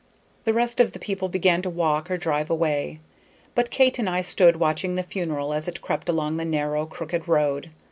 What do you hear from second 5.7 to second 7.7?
crept along the narrow, crooked road.